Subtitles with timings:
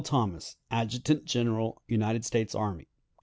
[0.03, 2.87] Thomas, Adjutant General United States Army_.